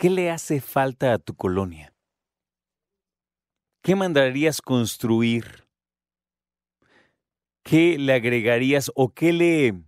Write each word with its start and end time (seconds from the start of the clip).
¿Qué 0.00 0.10
le 0.10 0.32
hace 0.32 0.60
falta 0.60 1.12
a 1.12 1.18
tu 1.18 1.36
colonia? 1.36 1.94
¿Qué 3.80 3.94
mandarías 3.94 4.60
construir? 4.60 5.68
¿Qué 7.62 7.96
le 7.96 8.12
agregarías 8.12 8.90
o 8.96 9.14
qué 9.14 9.32
le... 9.32 9.84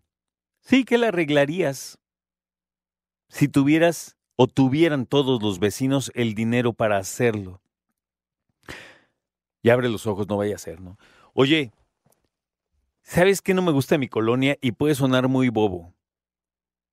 Sí, 0.61 0.85
¿qué 0.85 0.97
le 0.97 1.09
arreglarías? 1.09 1.99
Si 3.31 3.49
tuvieras 3.49 4.17
o 4.37 4.47
tuvieran 4.47 5.07
todos 5.07 5.43
los 5.43 5.59
vecinos 5.59 6.13
el 6.15 6.37
dinero 6.37 6.73
para 6.73 6.99
hacerlo. 6.99 7.61
Y 9.61 9.71
abre 9.71 9.89
los 9.89 10.07
ojos, 10.07 10.29
no 10.29 10.37
vaya 10.37 10.55
a 10.55 10.59
ser, 10.59 10.81
¿no? 10.81 10.99
Oye, 11.35 11.73
¿sabes 13.11 13.43
qué 13.43 13.55
no 13.55 13.63
me 13.63 13.73
gusta 13.73 13.99
mi 13.99 14.09
colonia? 14.09 14.57
Y 14.61 14.73
puede 14.73 14.95
sonar 14.95 15.27
muy 15.27 15.49
bobo, 15.49 15.95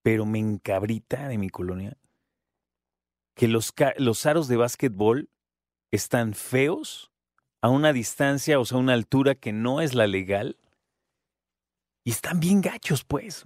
pero 0.01 0.25
me 0.25 0.39
encabrita 0.39 1.27
de 1.27 1.37
mi 1.37 1.49
colonia 1.49 1.97
que 3.35 3.47
los, 3.47 3.71
los 3.97 4.25
aros 4.25 4.47
de 4.47 4.57
básquetbol 4.57 5.29
están 5.91 6.33
feos 6.33 7.11
a 7.61 7.69
una 7.69 7.93
distancia, 7.93 8.59
o 8.59 8.65
sea, 8.65 8.77
a 8.77 8.81
una 8.81 8.93
altura 8.93 9.35
que 9.35 9.53
no 9.53 9.79
es 9.79 9.93
la 9.93 10.07
legal. 10.07 10.57
Y 12.03 12.11
están 12.11 12.39
bien 12.39 12.61
gachos, 12.61 13.03
pues. 13.03 13.45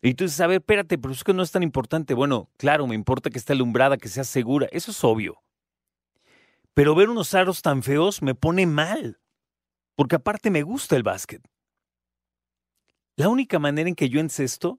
Y 0.00 0.14
tú 0.14 0.24
dices, 0.24 0.40
a 0.40 0.46
ver, 0.46 0.60
espérate, 0.60 0.96
pero 0.96 1.12
es 1.12 1.22
que 1.22 1.34
no 1.34 1.42
es 1.42 1.50
tan 1.50 1.62
importante. 1.62 2.14
Bueno, 2.14 2.48
claro, 2.56 2.86
me 2.86 2.94
importa 2.94 3.28
que 3.28 3.38
esté 3.38 3.52
alumbrada, 3.52 3.98
que 3.98 4.08
sea 4.08 4.24
segura. 4.24 4.68
Eso 4.72 4.90
es 4.90 5.04
obvio. 5.04 5.42
Pero 6.72 6.94
ver 6.94 7.10
unos 7.10 7.34
aros 7.34 7.60
tan 7.60 7.82
feos 7.82 8.22
me 8.22 8.34
pone 8.34 8.66
mal. 8.66 9.20
Porque 9.96 10.16
aparte 10.16 10.50
me 10.50 10.62
gusta 10.62 10.96
el 10.96 11.02
básquet. 11.02 11.42
La 13.18 13.28
única 13.28 13.58
manera 13.58 13.88
en 13.88 13.96
que 13.96 14.08
yo 14.08 14.20
encesto 14.20 14.78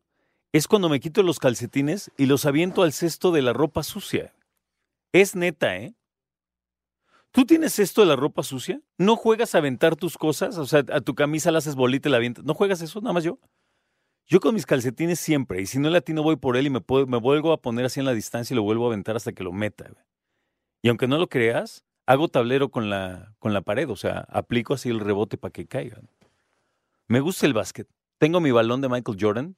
es 0.53 0.69
cuando 0.69 0.87
me 0.87 1.01
quito 1.01 1.23
los 1.23 1.39
calcetines 1.39 2.09
y 2.17 2.25
los 2.25 2.45
aviento 2.45 2.83
al 2.83 2.93
cesto 2.93 3.33
de 3.33 3.41
la 3.41 3.51
ropa 3.51 3.83
sucia. 3.83 4.33
Es 5.11 5.35
neta, 5.35 5.75
¿eh? 5.75 5.93
¿Tú 7.31 7.45
tienes 7.45 7.79
esto 7.79 7.99
de 7.99 8.07
la 8.07 8.15
ropa 8.15 8.43
sucia? 8.43 8.81
¿No 8.97 9.17
juegas 9.17 9.55
a 9.55 9.57
aventar 9.57 9.97
tus 9.97 10.17
cosas? 10.17 10.57
O 10.57 10.65
sea, 10.65 10.85
a 10.89 11.01
tu 11.01 11.15
camisa 11.15 11.51
la 11.51 11.57
haces 11.57 11.75
bolita 11.75 12.07
y 12.07 12.11
la 12.11 12.17
avientas. 12.17 12.45
¿No 12.45 12.53
juegas 12.53 12.81
eso? 12.81 13.01
Nada 13.01 13.11
más 13.11 13.25
yo. 13.25 13.39
Yo 14.25 14.39
con 14.39 14.55
mis 14.55 14.65
calcetines 14.65 15.19
siempre, 15.19 15.61
y 15.61 15.65
si 15.65 15.77
no 15.77 15.89
latino 15.89 16.23
voy 16.23 16.37
por 16.37 16.55
él 16.55 16.67
y 16.67 16.69
me, 16.69 16.79
vuelvo 16.79 17.51
a 17.51 17.61
poner 17.61 17.87
así 17.87 17.99
en 17.99 18.05
la 18.05 18.13
distancia 18.13 18.53
y 18.53 18.55
lo 18.55 18.63
vuelvo 18.63 18.85
a 18.85 18.87
aventar 18.87 19.17
hasta 19.17 19.33
que 19.33 19.43
lo 19.43 19.51
meta. 19.51 19.91
Y 20.81 20.87
aunque 20.87 21.09
no 21.09 21.17
lo 21.17 21.27
creas, 21.27 21.83
hago 22.05 22.29
tablero 22.29 22.71
con 22.71 22.89
la, 22.89 23.35
con 23.39 23.53
la 23.53 23.63
pared, 23.63 23.89
o 23.89 23.97
sea, 23.97 24.19
aplico 24.29 24.75
así 24.75 24.87
el 24.87 25.01
rebote 25.01 25.37
para 25.37 25.51
que 25.51 25.67
caiga. 25.67 25.99
Me 27.09 27.19
gusta 27.19 27.45
el 27.45 27.53
básquet. 27.53 27.89
Tengo 28.19 28.41
mi 28.41 28.51
balón 28.51 28.81
de 28.81 28.89
Michael 28.89 29.17
Jordan, 29.19 29.55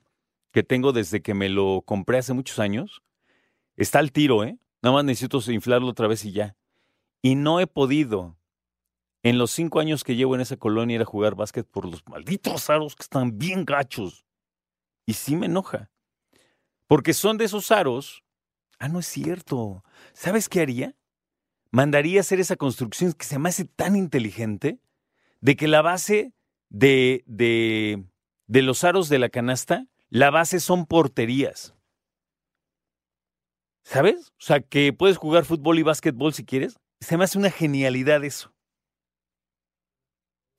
que 0.51 0.63
tengo 0.63 0.93
desde 0.93 1.21
que 1.21 1.33
me 1.33 1.49
lo 1.49 1.81
compré 1.85 2.19
hace 2.19 2.33
muchos 2.33 2.59
años. 2.59 3.01
Está 3.75 3.99
al 3.99 4.11
tiro, 4.11 4.43
¿eh? 4.43 4.57
Nada 4.83 4.95
más 4.95 5.05
necesito 5.05 5.39
inflarlo 5.51 5.87
otra 5.87 6.07
vez 6.07 6.23
y 6.25 6.31
ya. 6.31 6.55
Y 7.23 7.35
no 7.35 7.59
he 7.59 7.67
podido, 7.67 8.37
en 9.23 9.39
los 9.39 9.51
cinco 9.51 9.79
años 9.79 10.03
que 10.03 10.15
llevo 10.15 10.35
en 10.35 10.41
esa 10.41 10.57
colonia, 10.57 10.95
ir 10.95 11.01
a 11.01 11.05
jugar 11.05 11.35
básquet 11.35 11.67
por 11.67 11.85
los 11.85 12.07
malditos 12.07 12.69
aros 12.69 12.95
que 12.95 13.03
están 13.03 13.39
bien 13.39 13.65
gachos. 13.65 14.25
Y 15.07 15.13
sí 15.13 15.35
me 15.35 15.47
enoja. 15.47 15.89
Porque 16.85 17.13
son 17.13 17.37
de 17.37 17.45
esos 17.45 17.71
aros. 17.71 18.23
Ah, 18.77 18.89
no 18.89 18.99
es 18.99 19.07
cierto. 19.07 19.83
¿Sabes 20.13 20.49
qué 20.49 20.61
haría? 20.61 20.95
Mandaría 21.71 22.19
hacer 22.19 22.39
esa 22.39 22.57
construcción 22.57 23.13
que 23.13 23.25
se 23.25 23.39
me 23.39 23.49
hace 23.49 23.65
tan 23.65 23.95
inteligente 23.95 24.79
de 25.39 25.55
que 25.55 25.67
la 25.67 25.81
base 25.81 26.33
de, 26.69 27.23
de, 27.25 28.03
de 28.51 28.61
los 28.61 28.83
aros 28.83 29.07
de 29.07 29.17
la 29.17 29.29
canasta, 29.29 29.87
la 30.09 30.29
base 30.29 30.59
son 30.59 30.85
porterías. 30.85 31.73
¿Sabes? 33.85 34.31
O 34.31 34.41
sea, 34.41 34.59
que 34.59 34.91
puedes 34.91 35.15
jugar 35.15 35.45
fútbol 35.45 35.79
y 35.79 35.83
básquetbol 35.83 36.33
si 36.33 36.43
quieres. 36.43 36.77
Se 36.99 37.15
me 37.15 37.23
hace 37.23 37.37
una 37.37 37.49
genialidad 37.49 38.25
eso. 38.25 38.53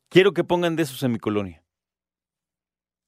Quiero 0.08 0.32
que 0.32 0.42
pongan 0.42 0.74
de 0.74 0.84
esos 0.84 1.02
en 1.02 1.12
mi 1.12 1.18
colonia. 1.18 1.62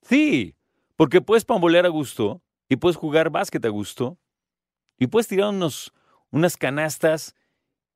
Sí, 0.03 0.55
porque 0.97 1.23
puedes 1.23 1.47
pambolear 1.47 1.87
a 1.87 1.89
gusto 1.89 2.43
y 2.69 2.77
puedes 2.77 2.99
jugar 2.99 3.31
básquet 3.31 3.65
a 3.65 3.71
gusto 3.71 4.19
y 4.99 5.07
puedes 5.07 5.29
tirar 5.29 5.49
unos, 5.49 5.95
unas 6.31 6.59
canastas 6.59 7.35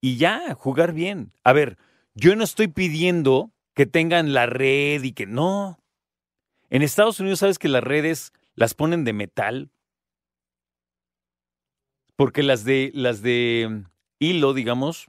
y 0.01 0.17
ya, 0.17 0.55
jugar 0.55 0.95
bien. 0.95 1.35
A 1.45 1.53
ver, 1.53 1.77
yo 2.15 2.35
no 2.35 2.45
estoy 2.45 2.69
pidiendo 2.69 3.53
que 3.75 3.85
tengan 3.85 4.33
la 4.33 4.47
red 4.47 5.03
y 5.03 5.13
que 5.13 5.27
no. 5.27 5.79
En 6.71 6.83
Estados 6.83 7.21
Unidos 7.21 7.41
sabes 7.41 7.59
que 7.59 7.69
las 7.69 7.83
redes 7.83 8.33
las 8.55 8.75
ponen 8.75 9.05
de 9.05 9.13
metal. 9.13 9.71
Porque 12.17 12.43
las 12.43 12.65
de 12.65 12.91
las 12.95 13.23
de 13.23 13.85
hilo, 14.19 14.53
digamos, 14.53 15.09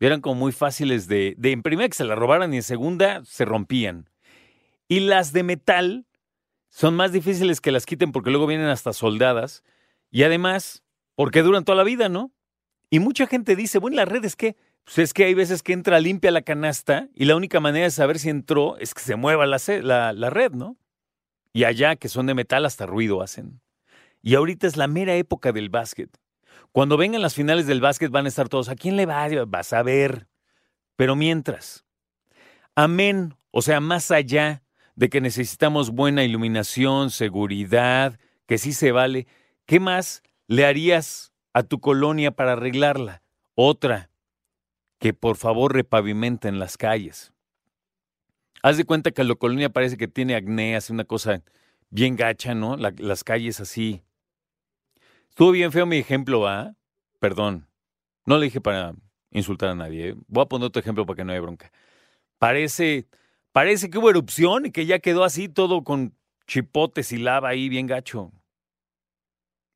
eran 0.00 0.20
como 0.20 0.34
muy 0.34 0.52
fáciles 0.52 1.06
de, 1.06 1.34
de 1.38 1.52
en 1.52 1.62
primera 1.62 1.88
que 1.88 1.94
se 1.94 2.04
la 2.04 2.16
robaran 2.16 2.52
y 2.52 2.56
en 2.56 2.62
segunda 2.62 3.24
se 3.24 3.44
rompían. 3.44 4.10
Y 4.88 5.00
las 5.00 5.32
de 5.32 5.44
metal 5.44 6.06
son 6.68 6.96
más 6.96 7.12
difíciles 7.12 7.60
que 7.60 7.70
las 7.70 7.86
quiten 7.86 8.12
porque 8.12 8.30
luego 8.30 8.46
vienen 8.46 8.66
hasta 8.66 8.92
soldadas 8.92 9.62
y 10.10 10.24
además 10.24 10.82
porque 11.14 11.42
duran 11.42 11.64
toda 11.64 11.76
la 11.76 11.84
vida, 11.84 12.08
¿no? 12.08 12.32
Y 12.90 12.98
mucha 12.98 13.26
gente 13.26 13.56
dice, 13.56 13.78
bueno, 13.78 13.96
las 13.96 14.08
redes 14.08 14.36
qué? 14.36 14.56
Pues 14.84 14.98
es 14.98 15.14
que 15.14 15.24
hay 15.24 15.34
veces 15.34 15.62
que 15.62 15.72
entra 15.72 15.98
limpia 15.98 16.30
la 16.30 16.42
canasta 16.42 17.08
y 17.14 17.24
la 17.24 17.36
única 17.36 17.58
manera 17.60 17.84
de 17.84 17.90
saber 17.90 18.18
si 18.18 18.28
entró 18.28 18.76
es 18.78 18.94
que 18.94 19.00
se 19.00 19.16
mueva 19.16 19.46
la, 19.46 19.58
la, 19.82 20.12
la 20.12 20.30
red, 20.30 20.52
¿no? 20.52 20.76
Y 21.52 21.64
allá, 21.64 21.96
que 21.96 22.08
son 22.08 22.26
de 22.26 22.34
metal, 22.34 22.66
hasta 22.66 22.84
ruido 22.84 23.22
hacen. 23.22 23.60
Y 24.22 24.34
ahorita 24.34 24.66
es 24.66 24.76
la 24.76 24.88
mera 24.88 25.14
época 25.14 25.52
del 25.52 25.70
básquet. 25.70 26.10
Cuando 26.72 26.96
vengan 26.96 27.22
las 27.22 27.34
finales 27.34 27.66
del 27.66 27.80
básquet 27.80 28.10
van 28.10 28.26
a 28.26 28.28
estar 28.28 28.48
todos, 28.48 28.68
¿a 28.68 28.74
quién 28.74 28.96
le 28.96 29.06
va? 29.06 29.28
Vas 29.46 29.72
a 29.72 29.82
ver. 29.82 30.28
Pero 30.96 31.16
mientras, 31.16 31.84
amén, 32.74 33.36
o 33.50 33.62
sea, 33.62 33.80
más 33.80 34.10
allá 34.10 34.62
de 34.96 35.08
que 35.08 35.20
necesitamos 35.20 35.90
buena 35.90 36.24
iluminación, 36.24 37.10
seguridad, 37.10 38.18
que 38.46 38.58
sí 38.58 38.72
se 38.72 38.92
vale, 38.92 39.26
¿qué 39.66 39.80
más 39.80 40.22
le 40.46 40.66
harías 40.66 41.32
a 41.52 41.62
tu 41.62 41.80
colonia 41.80 42.30
para 42.32 42.52
arreglarla? 42.52 43.22
Otra, 43.54 44.10
que 45.04 45.12
por 45.12 45.36
favor 45.36 45.74
repavimenten 45.74 46.58
las 46.58 46.78
calles. 46.78 47.34
Haz 48.62 48.78
de 48.78 48.86
cuenta 48.86 49.10
que 49.10 49.22
la 49.22 49.34
colonia 49.34 49.68
parece 49.68 49.98
que 49.98 50.08
tiene 50.08 50.34
acné, 50.34 50.76
hace 50.76 50.94
una 50.94 51.04
cosa 51.04 51.42
bien 51.90 52.16
gacha, 52.16 52.54
¿no? 52.54 52.78
las 52.78 53.22
calles 53.22 53.60
así, 53.60 54.02
Estuvo 55.28 55.50
bien 55.50 55.72
feo 55.72 55.84
mi 55.84 55.98
ejemplo, 55.98 56.48
¿ah? 56.48 56.74
Perdón. 57.20 57.68
No 58.24 58.38
le 58.38 58.46
dije 58.46 58.62
para 58.62 58.94
insultar 59.30 59.68
a 59.68 59.74
nadie. 59.74 60.08
¿eh? 60.08 60.14
Voy 60.26 60.42
a 60.42 60.46
poner 60.46 60.68
otro 60.68 60.80
ejemplo 60.80 61.04
para 61.04 61.18
que 61.18 61.24
no 61.24 61.32
haya 61.32 61.40
bronca. 61.42 61.70
Parece, 62.38 63.06
parece 63.52 63.90
que 63.90 63.98
hubo 63.98 64.08
erupción 64.08 64.64
y 64.64 64.70
que 64.70 64.86
ya 64.86 65.00
quedó 65.00 65.24
así 65.24 65.50
todo 65.50 65.84
con 65.84 66.16
chipotes 66.46 67.12
y 67.12 67.18
lava 67.18 67.50
ahí 67.50 67.68
bien 67.68 67.86
gacho. 67.86 68.32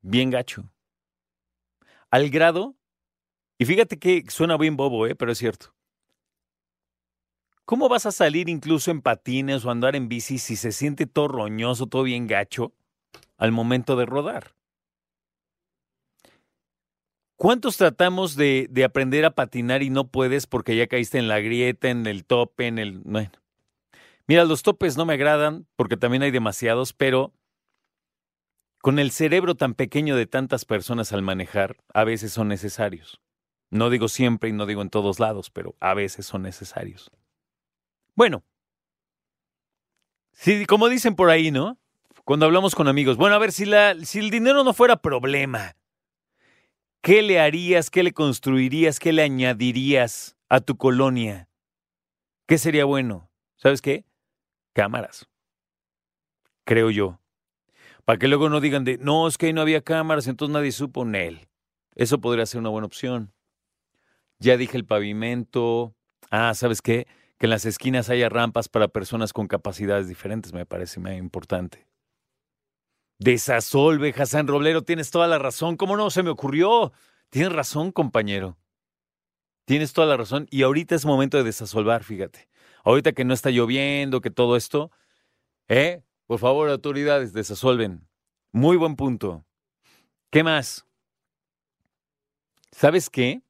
Bien 0.00 0.30
gacho. 0.30 0.72
Al 2.10 2.30
grado, 2.30 2.77
y 3.58 3.64
fíjate 3.64 3.98
que 3.98 4.24
suena 4.28 4.56
bien 4.56 4.76
bobo, 4.76 5.06
¿eh? 5.06 5.14
pero 5.14 5.32
es 5.32 5.38
cierto. 5.38 5.74
¿Cómo 7.64 7.88
vas 7.88 8.06
a 8.06 8.12
salir 8.12 8.48
incluso 8.48 8.90
en 8.90 9.02
patines 9.02 9.64
o 9.64 9.70
andar 9.70 9.94
en 9.94 10.08
bici 10.08 10.38
si 10.38 10.56
se 10.56 10.72
siente 10.72 11.06
todo 11.06 11.28
roñoso, 11.28 11.86
todo 11.86 12.04
bien 12.04 12.26
gacho 12.26 12.72
al 13.36 13.52
momento 13.52 13.94
de 13.96 14.06
rodar? 14.06 14.54
¿Cuántos 17.36 17.76
tratamos 17.76 18.36
de, 18.36 18.68
de, 18.70 18.84
aprender 18.84 19.24
a 19.24 19.34
patinar 19.34 19.82
y 19.82 19.90
no 19.90 20.08
puedes 20.08 20.46
porque 20.46 20.76
ya 20.76 20.86
caíste 20.86 21.18
en 21.18 21.28
la 21.28 21.40
grieta, 21.40 21.88
en 21.88 22.06
el 22.06 22.24
tope, 22.24 22.66
en 22.66 22.78
el... 22.78 23.00
Bueno. 23.00 23.32
Mira, 24.26 24.44
los 24.44 24.62
topes 24.62 24.96
no 24.96 25.06
me 25.06 25.14
agradan 25.14 25.66
porque 25.76 25.96
también 25.96 26.22
hay 26.22 26.30
demasiados, 26.30 26.92
pero 26.92 27.32
con 28.80 28.98
el 28.98 29.10
cerebro 29.10 29.54
tan 29.54 29.74
pequeño 29.74 30.16
de 30.16 30.26
tantas 30.26 30.64
personas 30.64 31.12
al 31.12 31.22
manejar, 31.22 31.76
a 31.92 32.04
veces 32.04 32.32
son 32.32 32.48
necesarios. 32.48 33.20
No 33.70 33.90
digo 33.90 34.08
siempre 34.08 34.48
y 34.50 34.52
no 34.52 34.66
digo 34.66 34.82
en 34.82 34.90
todos 34.90 35.20
lados, 35.20 35.50
pero 35.50 35.74
a 35.80 35.94
veces 35.94 36.26
son 36.26 36.42
necesarios. 36.42 37.10
Bueno, 38.14 38.42
sí, 40.32 40.64
como 40.66 40.88
dicen 40.88 41.14
por 41.14 41.30
ahí, 41.30 41.50
¿no? 41.50 41.78
Cuando 42.24 42.46
hablamos 42.46 42.74
con 42.74 42.88
amigos, 42.88 43.16
bueno, 43.16 43.36
a 43.36 43.38
ver, 43.38 43.52
si, 43.52 43.64
la, 43.64 43.94
si 44.04 44.18
el 44.18 44.30
dinero 44.30 44.64
no 44.64 44.72
fuera 44.74 44.96
problema, 44.96 45.76
¿qué 47.00 47.22
le 47.22 47.40
harías, 47.40 47.90
qué 47.90 48.02
le 48.02 48.12
construirías, 48.12 48.98
qué 48.98 49.12
le 49.12 49.22
añadirías 49.22 50.36
a 50.48 50.60
tu 50.60 50.76
colonia? 50.76 51.48
¿Qué 52.46 52.58
sería 52.58 52.84
bueno? 52.86 53.30
¿Sabes 53.56 53.82
qué? 53.82 54.04
Cámaras. 54.72 55.28
Creo 56.64 56.90
yo. 56.90 57.20
Para 58.04 58.18
que 58.18 58.28
luego 58.28 58.48
no 58.48 58.60
digan 58.60 58.84
de, 58.84 58.96
no, 58.98 59.28
es 59.28 59.36
que 59.36 59.46
ahí 59.46 59.52
no 59.52 59.60
había 59.60 59.82
cámaras, 59.82 60.26
entonces 60.26 60.52
nadie 60.52 60.72
supo 60.72 61.02
en 61.02 61.14
él. 61.14 61.48
Eso 61.94 62.20
podría 62.20 62.46
ser 62.46 62.60
una 62.60 62.70
buena 62.70 62.86
opción. 62.86 63.32
Ya 64.38 64.56
dije 64.56 64.76
el 64.76 64.84
pavimento. 64.84 65.94
Ah, 66.30 66.54
¿sabes 66.54 66.82
qué? 66.82 67.06
Que 67.38 67.46
en 67.46 67.50
las 67.50 67.64
esquinas 67.64 68.10
haya 68.10 68.28
rampas 68.28 68.68
para 68.68 68.88
personas 68.88 69.32
con 69.32 69.46
capacidades 69.46 70.08
diferentes, 70.08 70.52
me 70.52 70.66
parece 70.66 71.00
muy 71.00 71.12
importante. 71.12 71.86
Desasolve, 73.18 74.14
Hassan 74.16 74.46
Roblero, 74.46 74.82
tienes 74.82 75.10
toda 75.10 75.26
la 75.26 75.38
razón. 75.38 75.76
¿Cómo 75.76 75.96
no 75.96 76.10
se 76.10 76.22
me 76.22 76.30
ocurrió? 76.30 76.92
Tienes 77.30 77.52
razón, 77.52 77.90
compañero. 77.90 78.56
Tienes 79.64 79.92
toda 79.92 80.06
la 80.06 80.16
razón. 80.16 80.46
Y 80.50 80.62
ahorita 80.62 80.94
es 80.94 81.04
momento 81.04 81.36
de 81.36 81.44
desasolvar, 81.44 82.04
fíjate. 82.04 82.48
Ahorita 82.84 83.12
que 83.12 83.24
no 83.24 83.34
está 83.34 83.50
lloviendo, 83.50 84.20
que 84.20 84.30
todo 84.30 84.56
esto, 84.56 84.92
¿eh? 85.68 86.02
Por 86.26 86.38
favor, 86.38 86.70
autoridades, 86.70 87.32
desasolven. 87.32 88.06
Muy 88.52 88.76
buen 88.76 88.94
punto. 88.94 89.44
¿Qué 90.30 90.44
más? 90.44 90.86
¿Sabes 92.70 93.10
qué? 93.10 93.42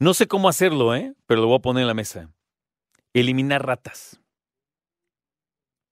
No 0.00 0.12
sé 0.12 0.26
cómo 0.26 0.48
hacerlo, 0.48 0.94
¿eh? 0.94 1.14
Pero 1.26 1.40
lo 1.40 1.46
voy 1.46 1.56
a 1.56 1.62
poner 1.62 1.82
en 1.82 1.86
la 1.86 1.94
mesa. 1.94 2.30
Eliminar 3.12 3.64
ratas. 3.64 4.20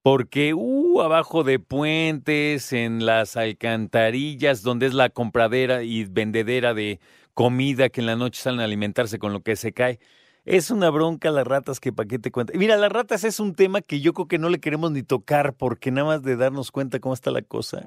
Porque, 0.02 0.52
uh, 0.54 1.00
abajo 1.00 1.44
de 1.44 1.60
puentes, 1.60 2.72
en 2.72 3.06
las 3.06 3.36
alcantarillas, 3.36 4.62
donde 4.62 4.86
es 4.86 4.94
la 4.94 5.10
compradera 5.10 5.84
y 5.84 6.04
vendedera 6.04 6.74
de 6.74 6.98
comida 7.34 7.88
que 7.88 8.00
en 8.00 8.06
la 8.06 8.16
noche 8.16 8.42
salen 8.42 8.60
a 8.60 8.64
alimentarse 8.64 9.20
con 9.20 9.32
lo 9.32 9.42
que 9.42 9.54
se 9.54 9.72
cae. 9.72 10.00
Es 10.44 10.72
una 10.72 10.90
bronca 10.90 11.30
las 11.30 11.46
ratas 11.46 11.78
que 11.78 11.92
pa' 11.92 12.06
qué 12.06 12.18
te 12.18 12.32
cuenta. 12.32 12.52
Mira, 12.58 12.76
las 12.76 12.90
ratas 12.90 13.22
es 13.22 13.38
un 13.38 13.54
tema 13.54 13.80
que 13.80 14.00
yo 14.00 14.12
creo 14.12 14.26
que 14.26 14.38
no 14.38 14.48
le 14.48 14.58
queremos 14.58 14.90
ni 14.90 15.04
tocar 15.04 15.54
porque 15.54 15.92
nada 15.92 16.08
más 16.08 16.22
de 16.22 16.34
darnos 16.34 16.72
cuenta 16.72 16.98
cómo 16.98 17.14
está 17.14 17.30
la 17.30 17.42
cosa. 17.42 17.86